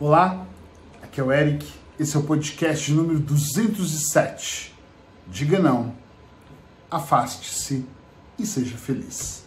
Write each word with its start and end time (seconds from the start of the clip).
Olá, 0.00 0.46
aqui 1.02 1.20
é 1.20 1.24
o 1.24 1.32
Eric, 1.32 1.66
esse 1.98 2.16
é 2.16 2.20
o 2.20 2.22
podcast 2.22 2.92
número 2.92 3.18
207. 3.18 4.72
Diga 5.26 5.58
não, 5.58 5.92
afaste-se 6.88 7.84
e 8.38 8.46
seja 8.46 8.76
feliz. 8.76 9.44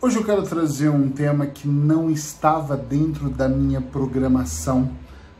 Hoje 0.00 0.16
eu 0.16 0.24
quero 0.24 0.42
trazer 0.42 0.88
um 0.88 1.10
tema 1.10 1.46
que 1.46 1.68
não 1.68 2.10
estava 2.10 2.78
dentro 2.78 3.28
da 3.28 3.46
minha 3.46 3.82
programação, 3.82 4.90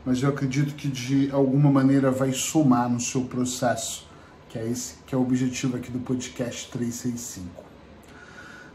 mas 0.05 0.21
eu 0.21 0.29
acredito 0.29 0.75
que 0.75 0.87
de 0.87 1.31
alguma 1.31 1.71
maneira 1.71 2.11
vai 2.11 2.33
somar 2.33 2.87
no 2.87 2.99
seu 2.99 3.21
processo, 3.21 4.07
que 4.47 4.59
é 4.59 4.69
esse 4.69 4.93
que 5.07 5.15
é 5.15 5.17
o 5.17 5.21
objetivo 5.21 5.75
aqui 5.75 5.89
do 5.89 5.97
podcast 5.97 6.69
365. 6.69 7.63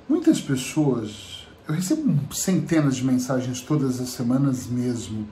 Muitas 0.09 0.41
pessoas 0.41 1.43
eu 1.67 1.75
recebo 1.75 2.35
centenas 2.35 2.96
de 2.96 3.05
mensagens 3.05 3.61
todas 3.61 4.01
as 4.01 4.11
semanas 4.11 4.67
mesmo, 4.67 5.27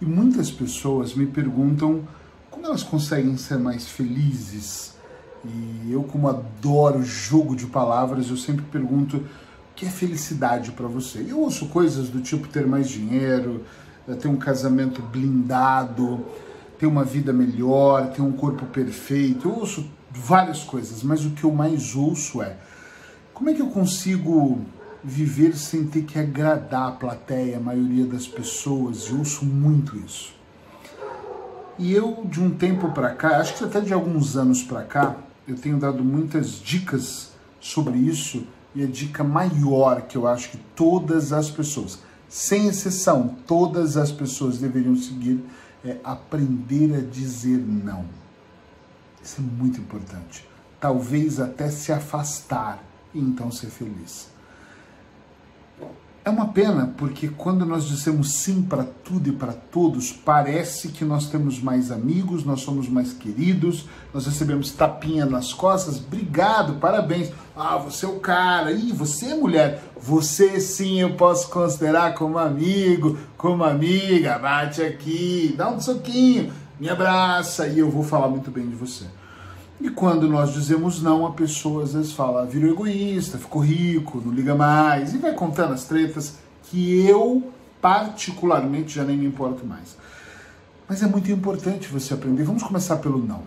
e 0.00 0.06
muitas 0.06 0.50
pessoas 0.50 1.14
me 1.14 1.26
perguntam 1.26 2.08
como 2.50 2.66
elas 2.66 2.82
conseguem 2.82 3.36
ser 3.36 3.58
mais 3.58 3.86
felizes. 3.86 4.94
E 5.44 5.92
eu, 5.92 6.02
como 6.04 6.28
adoro 6.28 7.04
jogo 7.04 7.54
de 7.54 7.66
palavras, 7.66 8.30
eu 8.30 8.36
sempre 8.36 8.64
pergunto 8.64 9.18
o 9.18 9.24
que 9.76 9.84
é 9.84 9.90
felicidade 9.90 10.72
para 10.72 10.86
você. 10.86 11.26
Eu 11.28 11.40
ouço 11.40 11.66
coisas 11.66 12.08
do 12.08 12.20
tipo 12.22 12.48
ter 12.48 12.66
mais 12.66 12.88
dinheiro, 12.88 13.62
eh, 14.08 14.14
ter 14.14 14.28
um 14.28 14.36
casamento 14.36 15.02
blindado, 15.02 16.24
ter 16.78 16.86
uma 16.86 17.04
vida 17.04 17.32
melhor, 17.32 18.10
ter 18.10 18.22
um 18.22 18.32
corpo 18.32 18.64
perfeito. 18.66 19.48
Eu 19.48 19.58
ouço 19.58 19.86
várias 20.10 20.62
coisas, 20.62 21.02
mas 21.02 21.26
o 21.26 21.30
que 21.30 21.44
eu 21.44 21.52
mais 21.52 21.94
ouço 21.94 22.40
é 22.40 22.56
como 23.34 23.50
é 23.50 23.54
que 23.54 23.60
eu 23.60 23.66
consigo 23.66 24.64
viver 25.04 25.54
sem 25.56 25.84
ter 25.84 26.02
que 26.02 26.18
agradar 26.18 26.88
a 26.88 26.92
plateia, 26.92 27.58
a 27.58 27.60
maioria 27.60 28.06
das 28.06 28.26
pessoas. 28.26 29.08
Eu 29.10 29.18
ouço 29.18 29.44
muito 29.44 29.96
isso. 29.98 30.34
E 31.78 31.92
eu, 31.92 32.24
de 32.24 32.40
um 32.40 32.50
tempo 32.50 32.90
para 32.92 33.10
cá, 33.10 33.38
acho 33.38 33.58
que 33.58 33.64
até 33.64 33.80
de 33.80 33.92
alguns 33.92 34.36
anos 34.36 34.62
para 34.62 34.82
cá, 34.82 35.16
eu 35.46 35.56
tenho 35.56 35.78
dado 35.78 36.02
muitas 36.02 36.58
dicas 36.58 37.32
sobre 37.60 37.98
isso. 37.98 38.46
E 38.74 38.82
a 38.82 38.86
dica 38.86 39.22
maior 39.22 40.02
que 40.02 40.16
eu 40.16 40.26
acho 40.26 40.50
que 40.50 40.56
todas 40.74 41.32
as 41.32 41.50
pessoas, 41.50 41.98
sem 42.28 42.66
exceção, 42.66 43.36
todas 43.46 43.96
as 43.96 44.10
pessoas 44.10 44.58
deveriam 44.58 44.96
seguir 44.96 45.44
é 45.84 45.98
aprender 46.02 46.96
a 46.96 47.00
dizer 47.00 47.58
não. 47.58 48.06
Isso 49.22 49.40
é 49.40 49.44
muito 49.44 49.80
importante. 49.80 50.48
Talvez 50.80 51.38
até 51.38 51.70
se 51.70 51.92
afastar 51.92 52.82
e 53.14 53.20
então 53.20 53.50
ser 53.50 53.68
feliz. 53.68 54.33
É 56.26 56.30
uma 56.30 56.46
pena, 56.46 56.94
porque 56.96 57.28
quando 57.28 57.66
nós 57.66 57.84
dizemos 57.84 58.36
sim 58.36 58.62
para 58.62 58.82
tudo 58.82 59.28
e 59.28 59.32
para 59.32 59.52
todos, 59.52 60.10
parece 60.10 60.88
que 60.88 61.04
nós 61.04 61.26
temos 61.26 61.60
mais 61.60 61.90
amigos, 61.90 62.46
nós 62.46 62.62
somos 62.62 62.88
mais 62.88 63.12
queridos, 63.12 63.86
nós 64.12 64.24
recebemos 64.24 64.70
tapinha 64.70 65.26
nas 65.26 65.52
costas, 65.52 65.98
obrigado, 65.98 66.80
parabéns. 66.80 67.30
Ah, 67.54 67.76
você 67.76 68.06
é 68.06 68.08
o 68.08 68.20
cara, 68.20 68.72
ih, 68.72 68.90
você 68.90 69.32
é 69.32 69.34
mulher, 69.34 69.82
você 70.00 70.58
sim 70.60 70.98
eu 70.98 71.14
posso 71.14 71.50
considerar 71.50 72.14
como 72.14 72.38
amigo, 72.38 73.18
como 73.36 73.62
amiga, 73.62 74.38
bate 74.38 74.80
aqui, 74.80 75.54
dá 75.54 75.68
um 75.68 75.78
soquinho, 75.78 76.50
me 76.80 76.88
abraça 76.88 77.68
e 77.68 77.78
eu 77.78 77.90
vou 77.90 78.02
falar 78.02 78.28
muito 78.28 78.50
bem 78.50 78.66
de 78.66 78.74
você. 78.74 79.04
E 79.80 79.90
quando 79.90 80.28
nós 80.28 80.52
dizemos 80.52 81.02
não, 81.02 81.26
a 81.26 81.32
pessoa 81.32 81.82
às 81.82 81.92
vezes 81.94 82.12
fala, 82.12 82.46
virou 82.46 82.70
egoísta, 82.70 83.38
ficou 83.38 83.62
rico, 83.62 84.22
não 84.24 84.32
liga 84.32 84.54
mais, 84.54 85.12
e 85.14 85.18
vai 85.18 85.34
contando 85.34 85.74
as 85.74 85.84
tretas 85.84 86.36
que 86.64 87.06
eu, 87.06 87.52
particularmente, 87.80 88.94
já 88.94 89.04
nem 89.04 89.16
me 89.16 89.26
importo 89.26 89.66
mais. 89.66 89.96
Mas 90.88 91.02
é 91.02 91.06
muito 91.06 91.30
importante 91.30 91.88
você 91.88 92.14
aprender. 92.14 92.44
Vamos 92.44 92.62
começar 92.62 92.96
pelo 92.96 93.18
não. 93.18 93.42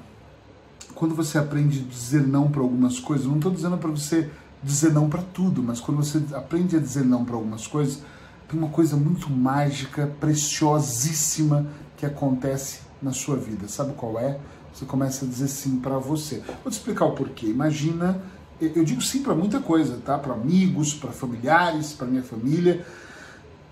Quando 0.95 1.16
você 1.16 1.38
aprende 1.38 1.86
a 1.88 1.92
dizer 1.92 2.26
não 2.26 2.49
para 2.49 2.61
algumas 2.61 2.99
coisas, 2.99 3.26
não 3.26 3.36
estou 3.36 3.52
dizendo 3.52 3.77
para 3.77 3.89
você 3.89 4.30
dizer 4.64 4.92
não 4.92 5.08
para 5.08 5.21
tudo, 5.21 5.61
mas 5.61 5.80
quando 5.80 5.98
você 5.98 6.21
aprende 6.33 6.76
a 6.76 6.80
dizer 6.80 7.05
não 7.05 7.23
para 7.23 7.36
algumas 7.36 7.67
coisas, 7.67 8.02
tem 8.49 8.59
uma 8.59 8.70
coisa 8.70 8.95
muito 8.95 9.30
mágica, 9.30 10.08
preciosíssima 10.20 11.67
que 11.95 12.05
acontece 12.05 12.80
na 13.02 13.11
sua 13.11 13.36
vida. 13.36 13.67
Sabe 13.67 13.94
qual 13.94 14.20
é? 14.20 14.39
Você 14.77 14.86
começa 14.86 15.26
a 15.26 15.27
dizer 15.27 15.48
sim 15.48 15.80
para 15.80 15.98
você. 15.98 16.43
Vou 16.64 16.71
te 16.71 16.73
explicar 16.73 17.05
o 17.05 17.14
porquê. 17.14 17.48
Imagina, 17.48 18.21
eu 18.61 18.83
digo 18.83 19.02
sim 19.02 19.23
para 19.23 19.33
muita 19.33 19.60
coisa, 19.60 19.99
tá? 20.05 20.20
Para 20.20 20.36
amigos, 20.36 20.93
para 20.93 21.11
familiares, 21.11 21.93
para 21.93 22.05
minha 22.05 22.21
família. 22.21 22.86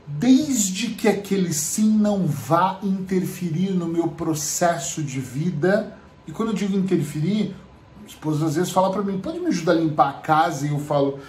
Desde 0.08 0.88
que 0.96 1.08
aquele 1.08 1.54
sim 1.54 1.92
não 1.92 2.26
vá 2.26 2.80
interferir 2.82 3.70
no 3.70 3.86
meu 3.86 4.08
processo 4.08 5.04
de 5.04 5.20
vida. 5.20 5.96
E 6.26 6.32
quando 6.32 6.50
eu 6.50 6.56
digo 6.56 6.76
interferir, 6.76 7.56
a 8.04 8.08
esposa 8.08 8.48
às 8.48 8.56
vezes 8.56 8.72
fala 8.72 8.92
para 8.92 9.04
mim: 9.04 9.20
pode 9.20 9.40
me 9.40 9.46
ajudar 9.48 9.74
a 9.74 9.76
limpar 9.76 10.10
a 10.10 10.14
casa? 10.14 10.66
E 10.66 10.72
eu 10.72 10.80
falo: 10.80 11.20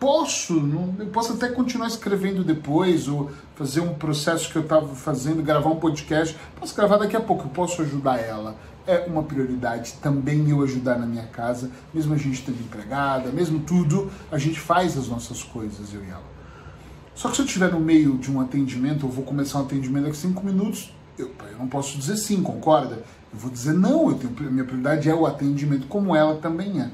posso, 0.00 0.54
não, 0.54 0.94
eu 0.98 1.08
posso 1.08 1.34
até 1.34 1.48
continuar 1.48 1.88
escrevendo 1.88 2.42
depois, 2.42 3.08
ou 3.08 3.30
fazer 3.56 3.80
um 3.80 3.92
processo 3.92 4.50
que 4.50 4.56
eu 4.56 4.62
estava 4.62 4.88
fazendo, 4.94 5.42
gravar 5.42 5.68
um 5.68 5.76
podcast. 5.76 6.34
Posso 6.58 6.74
gravar 6.74 6.96
daqui 6.96 7.14
a 7.14 7.20
pouco, 7.20 7.44
eu 7.44 7.50
posso 7.50 7.82
ajudar 7.82 8.18
ela 8.18 8.71
é 8.86 9.04
uma 9.06 9.22
prioridade 9.22 9.94
também 10.02 10.48
eu 10.50 10.62
ajudar 10.62 10.98
na 10.98 11.06
minha 11.06 11.26
casa, 11.26 11.70
mesmo 11.92 12.14
a 12.14 12.16
gente 12.16 12.44
tendo 12.44 12.60
empregada, 12.60 13.30
mesmo 13.30 13.60
tudo, 13.60 14.10
a 14.30 14.38
gente 14.38 14.58
faz 14.58 14.96
as 14.96 15.08
nossas 15.08 15.42
coisas, 15.42 15.92
eu 15.92 16.04
e 16.04 16.08
ela. 16.08 16.32
Só 17.14 17.28
que 17.28 17.36
se 17.36 17.42
eu 17.42 17.46
estiver 17.46 17.70
no 17.70 17.80
meio 17.80 18.16
de 18.18 18.30
um 18.30 18.40
atendimento, 18.40 19.06
eu 19.06 19.10
vou 19.10 19.24
começar 19.24 19.58
um 19.58 19.62
atendimento 19.62 20.04
daqui 20.04 20.16
a 20.16 20.20
cinco 20.20 20.44
minutos, 20.44 20.94
eu, 21.18 21.30
eu 21.50 21.58
não 21.58 21.68
posso 21.68 21.98
dizer 21.98 22.16
sim, 22.16 22.42
concorda? 22.42 23.04
Eu 23.32 23.38
vou 23.38 23.50
dizer 23.50 23.74
não, 23.74 24.10
eu 24.10 24.18
tenho, 24.18 24.50
minha 24.50 24.64
prioridade 24.64 25.08
é 25.08 25.14
o 25.14 25.26
atendimento, 25.26 25.86
como 25.86 26.16
ela 26.16 26.36
também 26.36 26.80
é. 26.80 26.90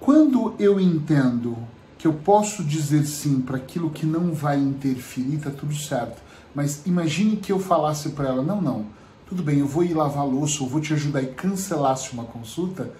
Quando 0.00 0.54
eu 0.58 0.80
entendo 0.80 1.56
que 1.98 2.06
eu 2.06 2.14
posso 2.14 2.64
dizer 2.64 3.04
sim 3.04 3.40
para 3.42 3.58
aquilo 3.58 3.90
que 3.90 4.06
não 4.06 4.32
vai 4.32 4.58
interferir, 4.58 5.36
tá 5.36 5.50
tudo 5.50 5.74
certo. 5.74 6.22
Mas 6.54 6.84
imagine 6.86 7.36
que 7.36 7.52
eu 7.52 7.60
falasse 7.60 8.08
para 8.10 8.28
ela, 8.28 8.42
não, 8.42 8.60
não, 8.60 8.86
tudo 9.30 9.44
bem, 9.44 9.60
eu 9.60 9.66
vou 9.66 9.84
ir 9.84 9.94
lavar 9.94 10.26
louça, 10.26 10.60
ou 10.60 10.68
vou 10.68 10.80
te 10.80 10.92
ajudar 10.92 11.22
e 11.22 11.28
cancelasse 11.28 12.12
uma 12.12 12.24
consulta, 12.24 12.90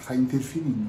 está 0.00 0.16
interferindo. 0.16 0.88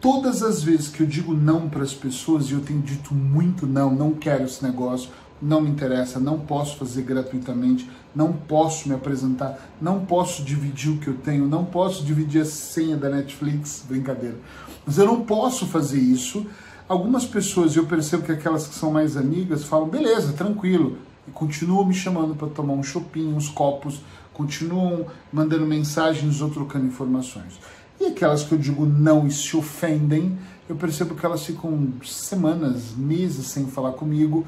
Todas 0.00 0.42
as 0.42 0.62
vezes 0.62 0.88
que 0.88 1.02
eu 1.02 1.06
digo 1.06 1.34
não 1.34 1.68
para 1.68 1.82
as 1.82 1.92
pessoas, 1.92 2.46
e 2.46 2.54
eu 2.54 2.60
tenho 2.62 2.80
dito 2.80 3.14
muito 3.14 3.66
não, 3.66 3.94
não 3.94 4.12
quero 4.12 4.44
esse 4.44 4.64
negócio, 4.64 5.10
não 5.40 5.60
me 5.60 5.68
interessa, 5.68 6.18
não 6.18 6.38
posso 6.38 6.78
fazer 6.78 7.02
gratuitamente, 7.02 7.90
não 8.14 8.32
posso 8.32 8.88
me 8.88 8.94
apresentar, 8.94 9.70
não 9.78 10.06
posso 10.06 10.42
dividir 10.42 10.92
o 10.92 10.96
que 10.96 11.08
eu 11.08 11.14
tenho, 11.18 11.46
não 11.46 11.66
posso 11.66 12.02
dividir 12.02 12.40
a 12.40 12.46
senha 12.46 12.96
da 12.96 13.10
Netflix, 13.10 13.84
brincadeira. 13.86 14.38
Mas 14.86 14.96
eu 14.96 15.04
não 15.04 15.26
posso 15.26 15.66
fazer 15.66 16.00
isso. 16.00 16.46
Algumas 16.88 17.26
pessoas, 17.26 17.76
eu 17.76 17.84
percebo 17.84 18.22
que 18.22 18.32
aquelas 18.32 18.66
que 18.66 18.74
são 18.74 18.90
mais 18.90 19.14
amigas 19.14 19.64
falam, 19.64 19.88
beleza, 19.88 20.32
tranquilo, 20.32 20.96
e 21.26 21.30
continuam 21.30 21.86
me 21.86 21.94
chamando 21.94 22.34
para 22.34 22.48
tomar 22.48 22.74
um 22.74 22.82
shopping, 22.82 23.32
uns 23.32 23.48
copos, 23.48 24.00
continuam 24.32 25.06
mandando 25.32 25.66
mensagens 25.66 26.40
ou 26.40 26.50
trocando 26.50 26.86
informações. 26.86 27.58
E 28.00 28.06
aquelas 28.06 28.42
que 28.42 28.52
eu 28.52 28.58
digo 28.58 28.84
não 28.84 29.26
e 29.26 29.30
se 29.30 29.56
ofendem, 29.56 30.36
eu 30.68 30.74
percebo 30.74 31.14
que 31.14 31.24
elas 31.24 31.44
ficam 31.44 31.92
semanas, 32.04 32.96
meses 32.96 33.46
sem 33.46 33.66
falar 33.66 33.92
comigo. 33.92 34.46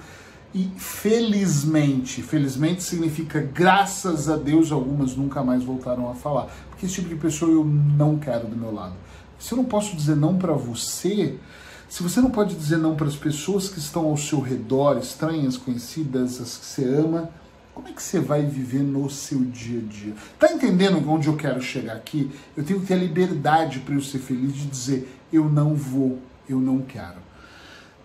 E 0.55 0.71
felizmente, 0.77 2.23
felizmente 2.23 2.83
significa 2.83 3.41
graças 3.41 4.29
a 4.29 4.37
Deus, 4.37 4.71
algumas 4.71 5.17
nunca 5.17 5.43
mais 5.43 5.65
voltaram 5.65 6.09
a 6.09 6.15
falar. 6.15 6.49
Porque 6.71 6.87
esse 6.87 6.97
tipo 6.97 7.09
de 7.09 7.17
pessoa 7.17 7.51
eu 7.51 7.65
não 7.65 8.19
quero 8.19 8.47
do 8.47 8.57
meu 8.57 8.73
lado. 8.73 8.95
Se 9.39 9.53
eu 9.53 9.59
não 9.59 9.65
posso 9.65 9.97
dizer 9.97 10.17
não 10.17 10.37
para 10.37 10.53
você, 10.53 11.39
se 11.89 12.03
você 12.03 12.21
não 12.21 12.31
pode 12.31 12.55
dizer 12.55 12.79
não 12.79 12.97
para 12.97 13.07
as 13.07 13.17
pessoas 13.17 13.69
que 13.69 13.79
estão 13.79 14.07
ao 14.07 14.17
seu 14.17 14.41
redor, 14.41 14.99
estranhas, 14.99 15.57
conhecidas, 15.57 16.41
as 16.41 16.57
que 16.57 16.67
você 16.67 16.85
ama, 16.85 17.31
como 17.75 17.89
é 17.89 17.93
que 17.93 18.03
você 18.03 18.21
vai 18.21 18.43
viver 18.43 18.83
no 18.83 19.11
seu 19.11 19.41
dia 19.41 19.81
a 19.81 19.83
dia? 19.83 20.15
Tá 20.39 20.53
entendendo 20.53 21.03
onde 21.11 21.27
eu 21.27 21.37
quero 21.37 21.61
chegar 21.61 21.95
aqui? 21.95 22.31
Eu 22.57 22.65
tenho 22.65 22.81
que 22.81 22.87
ter 22.87 22.95
a 22.95 22.99
liberdade 22.99 23.81
para 23.81 23.95
eu 23.95 24.01
ser 24.01 24.19
feliz 24.19 24.55
de 24.55 24.67
dizer 24.67 25.21
eu 25.33 25.49
não 25.49 25.75
vou, 25.75 26.21
eu 26.49 26.61
não 26.61 26.81
quero. 26.81 27.25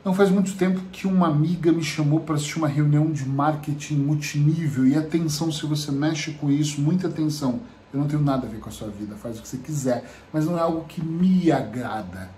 Não 0.03 0.13
faz 0.13 0.31
muito 0.31 0.55
tempo 0.55 0.81
que 0.91 1.05
uma 1.05 1.27
amiga 1.27 1.71
me 1.71 1.83
chamou 1.83 2.21
para 2.21 2.35
assistir 2.35 2.57
uma 2.57 2.67
reunião 2.67 3.11
de 3.11 3.27
marketing 3.27 3.97
multinível 3.97 4.87
e 4.87 4.95
atenção 4.95 5.51
se 5.51 5.65
você 5.65 5.91
mexe 5.91 6.31
com 6.31 6.49
isso, 6.49 6.81
muita 6.81 7.07
atenção. 7.07 7.59
Eu 7.93 7.99
não 7.99 8.07
tenho 8.07 8.21
nada 8.21 8.47
a 8.47 8.49
ver 8.49 8.59
com 8.59 8.69
a 8.69 8.71
sua 8.71 8.87
vida, 8.87 9.15
faz 9.15 9.37
o 9.37 9.41
que 9.41 9.47
você 9.47 9.57
quiser, 9.57 10.09
mas 10.31 10.45
não 10.45 10.57
é 10.57 10.61
algo 10.61 10.85
que 10.85 11.03
me 11.03 11.51
agrada. 11.51 12.29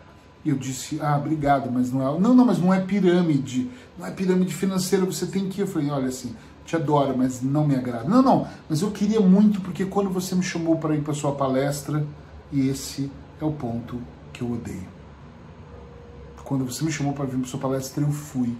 E 0.43 0.49
eu 0.49 0.55
disse, 0.55 0.99
ah, 1.01 1.17
obrigado, 1.17 1.71
mas 1.71 1.91
não 1.91 2.01
é. 2.01 2.19
Não, 2.19 2.33
não, 2.33 2.45
mas 2.45 2.57
não 2.57 2.73
é 2.73 2.79
pirâmide. 2.79 3.69
Não 3.97 4.05
é 4.05 4.11
pirâmide 4.11 4.53
financeira, 4.53 5.05
você 5.05 5.25
tem 5.25 5.47
que 5.47 5.59
ir. 5.59 5.63
Eu 5.63 5.67
falei, 5.67 5.89
olha 5.89 6.07
assim, 6.07 6.35
te 6.65 6.75
adoro, 6.75 7.15
mas 7.17 7.41
não 7.41 7.67
me 7.67 7.75
agrada. 7.75 8.09
Não, 8.09 8.21
não, 8.21 8.47
mas 8.67 8.81
eu 8.81 8.91
queria 8.91 9.19
muito 9.19 9.61
porque 9.61 9.85
quando 9.85 10.09
você 10.09 10.33
me 10.33 10.43
chamou 10.43 10.77
para 10.77 10.95
ir 10.95 11.01
para 11.01 11.13
sua 11.13 11.33
palestra, 11.33 12.05
e 12.51 12.67
esse 12.67 13.11
é 13.39 13.45
o 13.45 13.51
ponto 13.51 14.01
que 14.33 14.41
eu 14.41 14.51
odeio. 14.51 14.87
Quando 16.43 16.65
você 16.65 16.83
me 16.83 16.91
chamou 16.91 17.13
para 17.13 17.25
vir 17.25 17.37
para 17.37 17.47
sua 17.47 17.59
palestra, 17.59 18.03
eu 18.03 18.11
fui. 18.11 18.57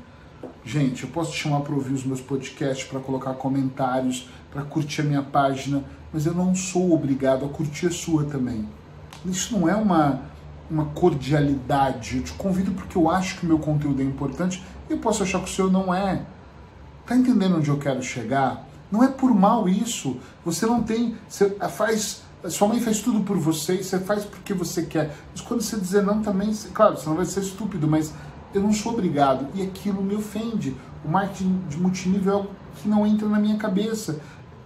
Gente, 0.64 1.04
eu 1.04 1.10
posso 1.10 1.32
te 1.32 1.40
chamar 1.40 1.62
para 1.62 1.74
ouvir 1.74 1.94
os 1.94 2.06
meus 2.06 2.22
podcasts, 2.22 2.88
para 2.88 3.00
colocar 3.00 3.34
comentários, 3.34 4.30
para 4.50 4.64
curtir 4.64 5.02
a 5.02 5.04
minha 5.04 5.22
página, 5.22 5.84
mas 6.14 6.26
eu 6.26 6.34
não 6.34 6.56
sou 6.56 6.94
obrigado 6.94 7.46
a 7.46 7.50
curtir 7.50 7.88
a 7.88 7.92
sua 7.92 8.24
também. 8.24 8.68
Isso 9.26 9.58
não 9.58 9.68
é 9.68 9.76
uma, 9.76 10.22
uma 10.72 10.86
cordialidade. 10.86 12.18
Eu 12.18 12.24
te 12.24 12.34
convido 12.34 12.72
porque 12.72 12.98
eu 12.98 13.10
acho 13.10 13.38
que 13.38 13.46
o 13.46 13.48
meu 13.48 13.60
conteúdo 13.60 14.02
é 14.02 14.06
importante 14.06 14.64
e 14.90 14.94
eu 14.94 15.00
posso 15.00 15.22
achar 15.22 15.40
que 15.40 15.50
o 15.50 15.54
seu 15.54 15.70
não 15.70 15.94
é. 15.94 16.22
Tá 17.06 17.16
entendendo 17.16 17.58
onde 17.58 17.70
eu 17.70 17.78
quero 17.78 18.02
chegar? 18.02 18.66
Não 18.90 19.04
é 19.04 19.08
por 19.08 19.34
mal 19.34 19.68
isso. 19.68 20.18
Você 20.46 20.66
não 20.66 20.82
tem. 20.82 21.16
Você 21.28 21.50
faz. 21.70 22.24
Sua 22.50 22.68
mãe 22.68 22.80
faz 22.80 23.02
tudo 23.02 23.22
por 23.22 23.38
você 23.38 23.76
e 23.76 23.84
você 23.84 24.00
faz 24.00 24.24
porque 24.26 24.54
você 24.54 24.84
quer. 24.84 25.16
Mas 25.32 25.42
quando 25.42 25.62
você 25.62 25.78
dizer 25.78 26.02
não 26.02 26.22
também, 26.22 26.52
claro, 26.74 26.98
você 26.98 27.08
não 27.08 27.16
vai 27.16 27.26
ser 27.26 27.42
estúpido, 27.42 27.88
mas 27.88 28.14
eu 28.54 28.62
não 28.62 28.74
sou 28.74 28.94
obrigado. 28.94 29.48
E 29.54 29.62
aquilo 29.62 30.02
me 30.02 30.16
ofende. 30.16 30.76
O 31.06 31.10
marketing 31.10 31.62
de 31.70 31.78
multinível 31.78 32.32
é 32.32 32.36
algo 32.36 32.50
que 32.82 32.88
não 32.88 33.06
entra 33.06 33.28
na 33.28 33.40
minha 33.40 33.58
cabeça. 33.58 34.20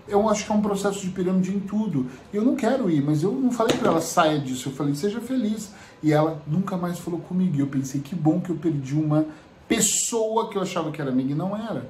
Eu 0.07 0.29
acho 0.29 0.45
que 0.45 0.51
é 0.51 0.55
um 0.55 0.61
processo 0.61 1.01
de 1.01 1.09
pirâmide 1.09 1.51
em 1.51 1.59
tudo. 1.59 2.05
Eu 2.31 2.43
não 2.43 2.55
quero 2.55 2.89
ir, 2.89 3.03
mas 3.03 3.23
eu 3.23 3.31
não 3.31 3.51
falei 3.51 3.75
para 3.75 3.89
ela 3.89 4.01
saia 4.01 4.39
disso. 4.39 4.69
Eu 4.69 4.73
falei, 4.73 4.93
seja 4.93 5.19
feliz. 5.19 5.71
E 6.03 6.13
ela 6.13 6.41
nunca 6.45 6.77
mais 6.77 6.99
falou 6.99 7.19
comigo. 7.19 7.55
E 7.55 7.59
eu 7.59 7.67
pensei, 7.67 8.01
que 8.01 8.13
bom 8.13 8.39
que 8.39 8.51
eu 8.51 8.55
perdi 8.55 8.93
uma 8.93 9.25
pessoa 9.67 10.49
que 10.49 10.57
eu 10.57 10.61
achava 10.61 10.91
que 10.91 11.01
era 11.01 11.09
amiga 11.09 11.31
e 11.31 11.35
não 11.35 11.57
era. 11.57 11.89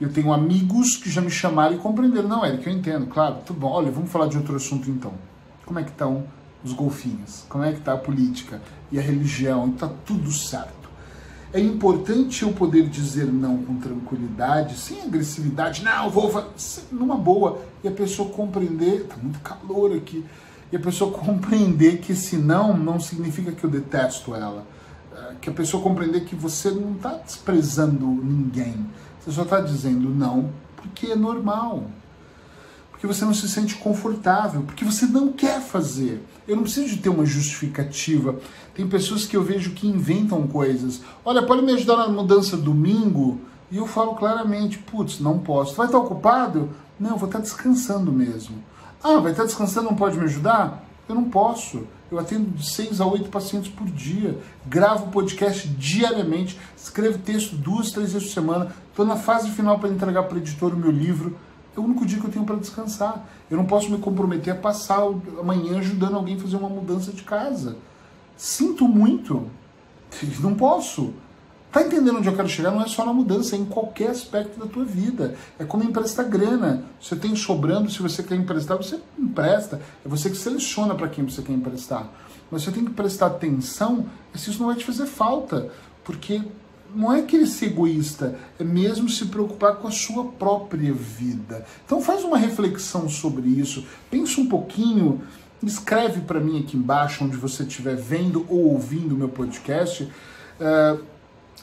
Eu 0.00 0.12
tenho 0.12 0.32
amigos 0.32 0.96
que 0.96 1.10
já 1.10 1.20
me 1.20 1.30
chamaram 1.30 1.76
e 1.76 1.78
compreenderam. 1.78 2.28
Não, 2.28 2.44
Eric, 2.44 2.66
eu 2.66 2.72
entendo, 2.72 3.06
claro, 3.06 3.36
tudo 3.46 3.60
bom. 3.60 3.70
Olha, 3.70 3.90
vamos 3.90 4.10
falar 4.10 4.26
de 4.26 4.36
outro 4.36 4.56
assunto 4.56 4.90
então. 4.90 5.12
Como 5.64 5.78
é 5.78 5.84
que 5.84 5.90
estão 5.90 6.24
os 6.64 6.72
golfinhos? 6.72 7.44
Como 7.48 7.62
é 7.62 7.72
que 7.72 7.78
está 7.78 7.92
a 7.92 7.98
política 7.98 8.60
e 8.90 8.98
a 8.98 9.02
religião? 9.02 9.68
Está 9.68 9.88
tudo 9.88 10.32
certo. 10.32 10.81
É 11.54 11.60
importante 11.60 12.42
eu 12.44 12.52
poder 12.52 12.88
dizer 12.88 13.26
não 13.26 13.58
com 13.58 13.76
tranquilidade, 13.76 14.74
sem 14.76 15.02
agressividade. 15.02 15.84
Não, 15.84 16.08
vou 16.08 16.50
numa 16.90 17.16
boa 17.16 17.60
e 17.84 17.88
a 17.88 17.90
pessoa 17.90 18.30
compreender. 18.30 19.04
Tá 19.04 19.16
muito 19.22 19.38
calor 19.40 19.94
aqui. 19.94 20.24
E 20.70 20.76
a 20.76 20.80
pessoa 20.80 21.12
compreender 21.16 21.98
que 21.98 22.12
esse 22.12 22.36
não 22.36 22.76
não 22.76 22.98
significa 22.98 23.52
que 23.52 23.62
eu 23.62 23.68
detesto 23.68 24.34
ela. 24.34 24.66
É, 25.14 25.34
que 25.42 25.50
a 25.50 25.52
pessoa 25.52 25.82
compreender 25.82 26.24
que 26.24 26.34
você 26.34 26.70
não 26.70 26.92
está 26.92 27.14
desprezando 27.14 28.06
ninguém. 28.06 28.74
Você 29.20 29.30
só 29.32 29.42
está 29.42 29.60
dizendo 29.60 30.08
não 30.08 30.50
porque 30.76 31.08
é 31.08 31.16
normal 31.16 31.84
porque 33.02 33.12
você 33.12 33.24
não 33.24 33.34
se 33.34 33.48
sente 33.48 33.74
confortável, 33.74 34.62
porque 34.62 34.84
você 34.84 35.06
não 35.06 35.32
quer 35.32 35.60
fazer. 35.60 36.24
Eu 36.46 36.54
não 36.54 36.62
preciso 36.62 36.86
de 36.86 36.98
ter 36.98 37.08
uma 37.08 37.26
justificativa. 37.26 38.38
Tem 38.76 38.86
pessoas 38.86 39.26
que 39.26 39.36
eu 39.36 39.42
vejo 39.42 39.72
que 39.72 39.88
inventam 39.88 40.46
coisas. 40.46 41.00
Olha, 41.24 41.42
pode 41.42 41.62
me 41.62 41.72
ajudar 41.72 41.96
na 41.96 42.06
mudança 42.06 42.56
domingo? 42.56 43.40
E 43.72 43.76
eu 43.76 43.88
falo 43.88 44.14
claramente, 44.14 44.78
putz, 44.78 45.18
não 45.18 45.40
posso. 45.40 45.74
Vai 45.74 45.86
estar 45.86 45.98
ocupado? 45.98 46.70
Não, 47.00 47.16
vou 47.16 47.26
estar 47.26 47.40
descansando 47.40 48.12
mesmo. 48.12 48.62
Ah, 49.02 49.18
vai 49.18 49.32
estar 49.32 49.46
descansando, 49.46 49.88
não 49.88 49.96
pode 49.96 50.16
me 50.16 50.26
ajudar? 50.26 50.88
Eu 51.08 51.16
não 51.16 51.24
posso. 51.24 51.82
Eu 52.08 52.20
atendo 52.20 52.52
de 52.52 52.70
seis 52.70 53.00
a 53.00 53.06
oito 53.06 53.30
pacientes 53.30 53.72
por 53.72 53.86
dia, 53.88 54.38
gravo 54.64 55.08
podcast 55.08 55.66
diariamente, 55.66 56.56
escrevo 56.76 57.18
texto 57.18 57.56
duas, 57.56 57.90
três 57.90 58.12
vezes 58.12 58.28
por 58.28 58.34
semana, 58.34 58.72
estou 58.90 59.04
na 59.04 59.16
fase 59.16 59.50
final 59.50 59.80
para 59.80 59.88
entregar 59.88 60.22
para 60.24 60.36
o 60.36 60.38
editor 60.38 60.72
o 60.74 60.76
meu 60.76 60.90
livro. 60.92 61.36
É 61.76 61.80
o 61.80 61.84
único 61.84 62.04
dia 62.04 62.18
que 62.20 62.26
eu 62.26 62.30
tenho 62.30 62.44
para 62.44 62.56
descansar. 62.56 63.26
Eu 63.50 63.56
não 63.56 63.64
posso 63.64 63.90
me 63.90 63.98
comprometer 63.98 64.52
a 64.52 64.56
passar 64.56 65.00
amanhã 65.38 65.78
ajudando 65.78 66.16
alguém 66.16 66.36
a 66.36 66.38
fazer 66.38 66.56
uma 66.56 66.68
mudança 66.68 67.12
de 67.12 67.22
casa. 67.22 67.76
Sinto 68.36 68.86
muito. 68.86 69.48
Não 70.40 70.54
posso. 70.54 71.14
Tá 71.70 71.80
entendendo 71.80 72.18
onde 72.18 72.28
eu 72.28 72.36
quero 72.36 72.48
chegar? 72.50 72.70
Não 72.70 72.82
é 72.82 72.86
só 72.86 73.06
na 73.06 73.14
mudança, 73.14 73.56
é 73.56 73.58
em 73.58 73.64
qualquer 73.64 74.10
aspecto 74.10 74.60
da 74.60 74.66
tua 74.66 74.84
vida. 74.84 75.34
É 75.58 75.64
como 75.64 75.82
emprestar 75.82 76.28
grana. 76.28 76.84
Você 77.00 77.16
tem 77.16 77.34
sobrando, 77.34 77.90
se 77.90 78.02
você 78.02 78.22
quer 78.22 78.34
emprestar, 78.34 78.76
você 78.76 79.00
empresta. 79.18 79.80
É 80.04 80.08
você 80.08 80.28
que 80.28 80.36
seleciona 80.36 80.94
para 80.94 81.08
quem 81.08 81.24
você 81.24 81.40
quer 81.40 81.54
emprestar. 81.54 82.10
Mas 82.50 82.62
você 82.62 82.72
tem 82.72 82.84
que 82.84 82.90
prestar 82.90 83.28
atenção 83.28 84.04
se 84.34 84.50
isso 84.50 84.58
não 84.58 84.66
vai 84.66 84.76
te 84.76 84.84
fazer 84.84 85.06
falta. 85.06 85.70
Porque 86.04 86.42
não 86.94 87.12
é 87.12 87.22
querer 87.22 87.46
ser 87.46 87.66
egoísta, 87.66 88.38
é 88.58 88.64
mesmo 88.64 89.08
se 89.08 89.26
preocupar 89.26 89.76
com 89.76 89.88
a 89.88 89.90
sua 89.90 90.24
própria 90.24 90.92
vida. 90.92 91.64
Então 91.84 92.00
faz 92.00 92.24
uma 92.24 92.36
reflexão 92.36 93.08
sobre 93.08 93.48
isso, 93.48 93.84
pensa 94.10 94.40
um 94.40 94.46
pouquinho, 94.46 95.22
escreve 95.62 96.20
para 96.20 96.40
mim 96.40 96.60
aqui 96.60 96.76
embaixo, 96.76 97.24
onde 97.24 97.36
você 97.36 97.62
estiver 97.62 97.96
vendo 97.96 98.44
ou 98.48 98.72
ouvindo 98.72 99.14
o 99.14 99.18
meu 99.18 99.28
podcast, 99.28 100.04
uh, 100.04 101.02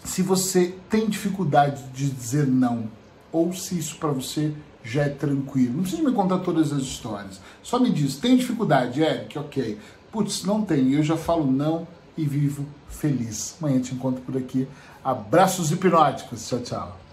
se 0.03 0.21
você 0.21 0.73
tem 0.89 1.07
dificuldade 1.07 1.83
de 1.93 2.09
dizer 2.09 2.47
não, 2.47 2.89
ou 3.31 3.53
se 3.53 3.77
isso 3.77 3.97
para 3.97 4.09
você 4.09 4.53
já 4.83 5.03
é 5.03 5.09
tranquilo. 5.09 5.75
Não 5.75 5.81
precisa 5.81 6.01
me 6.01 6.13
contar 6.13 6.39
todas 6.39 6.71
as 6.71 6.81
histórias. 6.81 7.39
Só 7.61 7.79
me 7.79 7.91
diz, 7.91 8.15
tem 8.15 8.37
dificuldade, 8.37 9.01
Eric? 9.01 9.37
Ok. 9.37 9.77
Putz, 10.11 10.43
não 10.43 10.63
tem. 10.63 10.93
Eu 10.93 11.03
já 11.03 11.15
falo 11.15 11.51
não 11.51 11.87
e 12.19 12.25
vivo 12.25 12.65
feliz. 12.89 13.55
Amanhã 13.61 13.79
te 13.79 13.93
encontro 13.93 14.21
por 14.21 14.35
aqui. 14.37 14.67
Abraços 15.03 15.71
hipnóticos. 15.71 16.47
Tchau, 16.47 16.59
tchau. 16.59 17.08